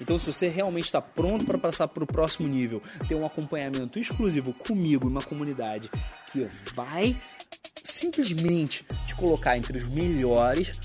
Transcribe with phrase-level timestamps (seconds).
[0.00, 3.98] Então, se você realmente está pronto para passar para o próximo nível, ter um acompanhamento
[3.98, 5.90] exclusivo comigo, uma comunidade
[6.32, 7.20] que vai
[7.82, 10.78] simplesmente te colocar entre os melhores,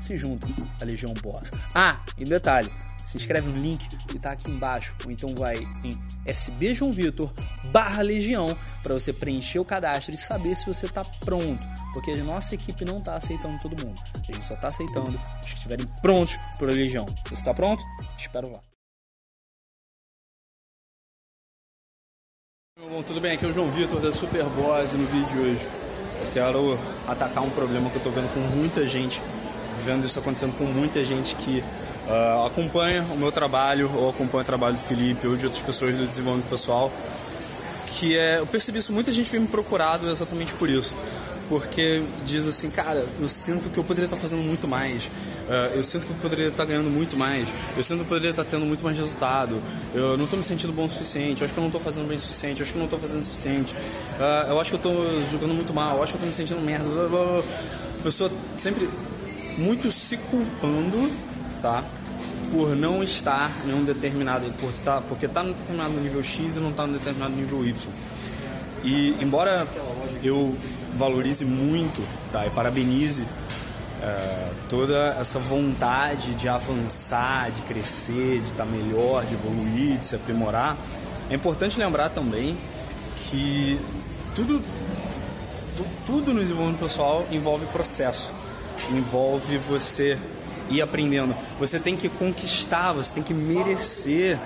[0.00, 0.48] se junta
[0.80, 1.50] à Legião Boss.
[1.74, 2.70] Ah, e detalhe,
[3.08, 5.90] se inscreve no link que está aqui embaixo, ou então vai em
[6.26, 7.32] SB João Vitor
[7.72, 12.24] barra Legião para você preencher o cadastro e saber se você está pronto, porque a
[12.24, 15.86] nossa equipe não está aceitando todo mundo, a gente só está aceitando os que estiverem
[16.02, 17.06] prontos para a Legião.
[17.26, 17.82] Você está pronto?
[18.18, 18.60] Espero lá.
[22.78, 23.32] Bom, tudo bem?
[23.32, 25.66] Aqui é o João Vitor da Superboss no vídeo de hoje.
[26.20, 29.22] Eu quero atacar um problema que eu estou vendo com muita gente,
[29.84, 34.46] vendo isso acontecendo com muita gente que uh, acompanha o meu trabalho, ou acompanha o
[34.46, 36.90] trabalho do Felipe, ou de outras pessoas do desenvolvimento pessoal,
[37.98, 40.94] que é, eu percebi isso, muita gente vem me procurado exatamente por isso.
[41.48, 45.08] Porque diz assim, cara, eu sinto que eu poderia estar fazendo muito mais.
[45.48, 47.48] Uh, eu sinto que eu poderia estar ganhando muito mais.
[47.74, 49.62] Eu sinto que eu poderia estar tendo muito mais resultado.
[49.94, 51.40] Eu não estou me sentindo bom o suficiente.
[51.40, 52.60] Eu acho que eu não estou fazendo bem o suficiente.
[52.60, 53.72] Eu acho que eu não estou fazendo o suficiente.
[53.72, 55.96] Uh, eu acho que eu estou jogando muito mal.
[55.96, 57.08] Eu acho que eu estou me sentindo merda.
[57.08, 57.42] Blá.
[58.02, 58.88] Pessoa sempre
[59.56, 61.10] muito se culpando,
[61.62, 61.82] tá?
[62.50, 66.60] por não estar em um determinado, por tá, porque está no determinado nível X e
[66.60, 67.92] não está no determinado nível Y.
[68.84, 69.66] E embora
[70.22, 70.56] eu
[70.94, 73.24] valorize muito tá, e parabenize
[74.02, 80.14] é, toda essa vontade de avançar, de crescer, de estar melhor, de evoluir, de se
[80.14, 80.76] aprimorar,
[81.30, 82.56] é importante lembrar também
[83.30, 83.78] que
[84.34, 84.62] tudo,
[85.76, 88.30] tu, tudo no desenvolvimento pessoal envolve processo,
[88.90, 90.18] envolve você
[90.70, 91.34] ir aprendendo.
[91.58, 94.38] Você tem que conquistar, você tem que merecer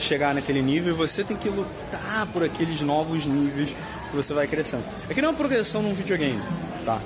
[0.00, 3.70] chegar naquele nível e você tem que lutar por aqueles novos níveis
[4.10, 4.84] que você vai crescendo.
[5.08, 6.40] É que não é uma progressão num videogame,
[6.84, 7.00] tá?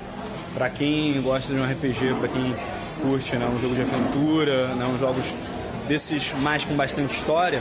[0.54, 2.54] Pra quem gosta de um RPG, pra quem
[3.00, 5.24] curte né, um jogo de aventura, né, uns jogos
[5.88, 7.60] desses mais com bastante história,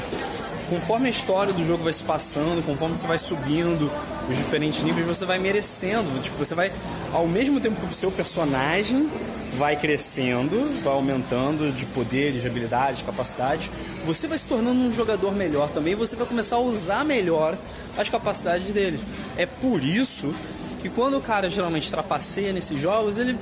[0.70, 3.92] conforme a história do jogo vai se passando, conforme você vai subindo
[4.30, 6.22] os diferentes níveis, você vai merecendo.
[6.22, 6.72] Tipo, você vai,
[7.12, 9.10] ao mesmo tempo que o seu personagem
[9.58, 13.70] vai crescendo, vai aumentando de poderes, de habilidades, de capacidades,
[14.06, 17.58] você vai se tornando um jogador melhor também, você vai começar a usar melhor
[17.98, 19.00] as capacidades dele.
[19.36, 20.34] É por isso
[20.82, 23.38] que quando o cara geralmente trapaceia nesses jogos, ele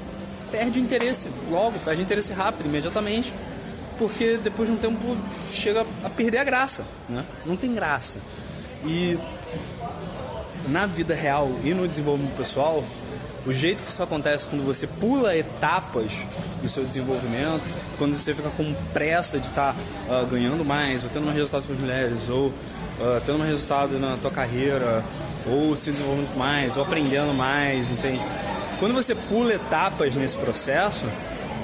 [0.51, 3.33] perde o interesse logo, perde o interesse rápido, imediatamente,
[3.97, 5.17] porque depois de um tempo
[5.51, 7.23] chega a perder a graça, né?
[7.45, 8.17] Não tem graça.
[8.85, 9.17] E
[10.67, 12.83] na vida real e no desenvolvimento pessoal,
[13.45, 16.11] o jeito que isso acontece quando você pula etapas
[16.61, 17.61] do seu desenvolvimento,
[17.97, 21.65] quando você fica com pressa de estar tá, uh, ganhando mais, ou tendo mais resultado
[21.65, 22.53] com as mulheres, ou
[22.99, 25.03] uh, tendo mais resultado na tua carreira,
[25.47, 28.21] ou se desenvolvendo mais, ou aprendendo mais, entende?
[28.79, 31.05] Quando você pula etapas nesse processo,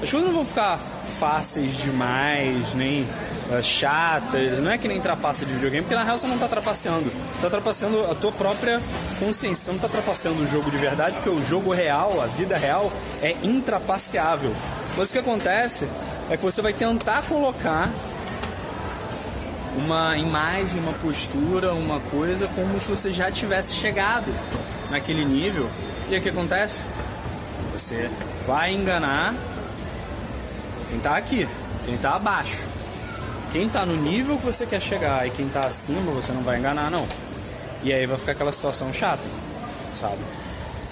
[0.02, 0.78] as coisas não vão ficar
[1.18, 4.58] fáceis demais, nem uh, chatas.
[4.58, 7.10] Não é que nem trapaça de videogame, porque na real você não está trapaceando.
[7.10, 8.80] Você está trapaceando a tua própria
[9.18, 9.64] consciência.
[9.64, 12.92] Você não está trapaceando o jogo de verdade, porque o jogo real, a vida real,
[13.22, 14.52] é intrapaceável.
[14.96, 15.86] Mas o que acontece
[16.30, 17.90] é que você vai tentar colocar
[19.76, 24.32] uma imagem, uma postura, uma coisa como se você já tivesse chegado
[24.90, 25.68] naquele nível.
[26.08, 26.82] E o que acontece?
[27.72, 28.10] Você
[28.46, 29.34] vai enganar
[30.88, 31.48] quem está aqui,
[31.84, 32.58] quem está abaixo.
[33.52, 36.58] Quem está no nível que você quer chegar e quem está acima, você não vai
[36.58, 37.06] enganar, não.
[37.82, 39.22] E aí vai ficar aquela situação chata,
[39.94, 40.18] sabe?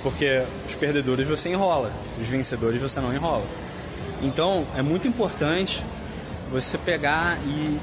[0.03, 1.91] Porque os perdedores você enrola,
[2.21, 3.45] os vencedores você não enrola.
[4.23, 5.83] Então é muito importante
[6.51, 7.79] você pegar e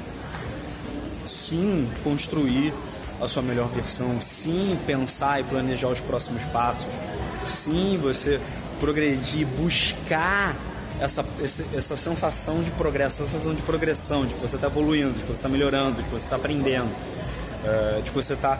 [1.26, 2.72] sim construir
[3.20, 6.86] a sua melhor versão, sim pensar e planejar os próximos passos,
[7.46, 8.40] sim você
[8.80, 10.56] progredir, buscar
[11.00, 11.24] essa,
[11.74, 15.26] essa sensação de progresso, essa sensação de progressão, de que você está evoluindo, de que
[15.26, 18.58] você está melhorando, de que você está aprendendo, uh, de que você está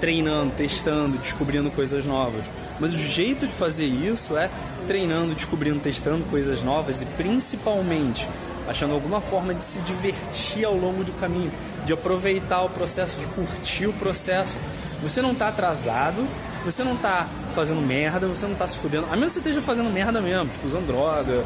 [0.00, 2.42] treinando, testando, descobrindo coisas novas.
[2.80, 4.50] Mas o jeito de fazer isso é
[4.86, 8.26] treinando, descobrindo, testando coisas novas e principalmente
[8.66, 11.50] achando alguma forma de se divertir ao longo do caminho,
[11.84, 14.54] de aproveitar o processo, de curtir o processo.
[15.02, 16.26] Você não está atrasado,
[16.64, 19.06] você não está fazendo merda, você não está se fudendo.
[19.10, 21.44] A menos que você esteja fazendo merda mesmo, tipo, usando droga,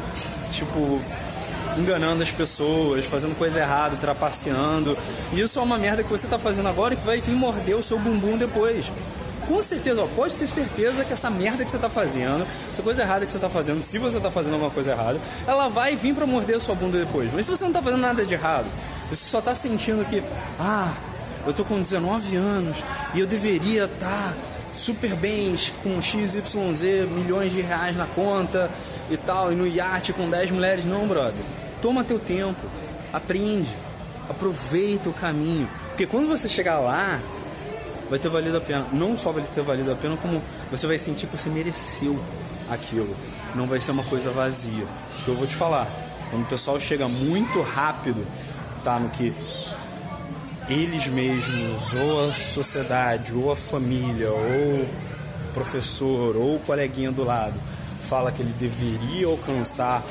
[0.51, 1.01] tipo,
[1.77, 4.97] enganando as pessoas, fazendo coisa errada, trapaceando.
[5.33, 7.75] E isso é uma merda que você está fazendo agora e que vai vir morder
[7.75, 8.85] o seu bumbum depois
[9.47, 13.01] com certeza, ó, pode ter certeza que essa merda que você está fazendo, essa coisa
[13.01, 16.13] errada que você está fazendo, se você está fazendo alguma coisa errada, ela vai vir
[16.13, 17.29] para morder a sua bunda depois.
[17.33, 18.65] Mas se você não está fazendo nada de errado,
[19.15, 20.21] você só está sentindo que,
[20.59, 20.93] ah,
[21.45, 22.77] eu tô com 19 anos
[23.13, 24.33] e eu deveria estar tá
[24.75, 26.43] super bem com XYZ,
[27.09, 28.69] milhões de reais na conta
[29.09, 30.85] e tal, e no iate com 10 mulheres.
[30.85, 31.41] Não, brother.
[31.81, 32.61] Toma teu tempo,
[33.13, 33.69] aprende,
[34.29, 35.67] aproveita o caminho.
[35.89, 37.19] Porque quando você chegar lá,
[38.09, 38.85] vai ter valido a pena.
[38.91, 42.19] Não só vai ter valido a pena, como você vai sentir que você mereceu
[42.69, 43.15] aquilo.
[43.53, 44.85] Não vai ser uma coisa vazia.
[45.23, 45.87] Que eu vou te falar,
[46.29, 48.25] quando o pessoal chega muito rápido,
[48.85, 49.33] tá no que
[50.69, 54.87] eles mesmos, ou a sociedade, ou a família, ou o
[55.53, 57.55] professor, ou o coleguinha do lado,
[58.07, 60.03] fala que ele deveria alcançar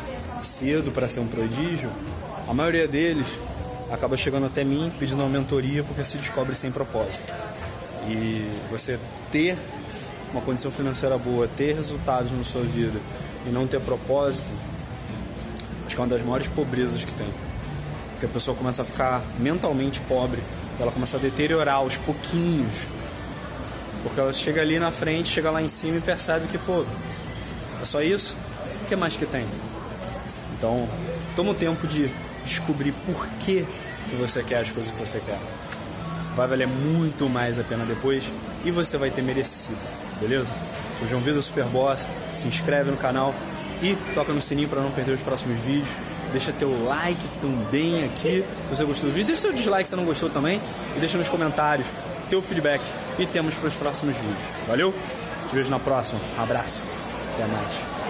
[0.42, 1.88] cedo para ser um prodígio,
[2.48, 3.26] a maioria deles
[3.90, 7.32] acaba chegando até mim pedindo uma mentoria porque se descobre sem propósito.
[8.08, 8.98] E você
[9.30, 9.56] ter
[10.32, 12.98] uma condição financeira boa, ter resultados na sua vida
[13.46, 14.48] e não ter propósito,
[15.86, 17.43] acho que é uma das maiores pobrezas que tem.
[18.24, 20.42] Porque a pessoa começa a ficar mentalmente pobre,
[20.80, 22.72] ela começa a deteriorar aos pouquinhos.
[24.02, 26.86] Porque ela chega ali na frente, chega lá em cima e percebe que, pô,
[27.82, 28.34] é só isso?
[28.82, 29.46] O que mais que tem?
[30.56, 30.88] Então,
[31.36, 32.10] toma o tempo de
[32.44, 33.66] descobrir por que,
[34.08, 35.38] que você quer as coisas que você quer
[36.34, 38.24] vai valer muito mais a pena depois
[38.64, 39.78] e você vai ter merecido,
[40.18, 40.52] beleza?
[40.98, 43.32] Sou João Vida Superboss, se inscreve no canal
[43.80, 46.13] e toca no sininho para não perder os próximos vídeos.
[46.34, 49.28] Deixa teu like também aqui se você gostou do vídeo.
[49.28, 50.60] Deixa seu dislike se não gostou também
[50.96, 51.86] e deixa nos comentários
[52.28, 52.82] teu feedback
[53.16, 54.36] e temos para os próximos vídeos.
[54.66, 54.92] Valeu?
[55.48, 56.20] Te vejo na próxima.
[56.36, 56.82] Um abraço.
[57.34, 58.03] Até mais.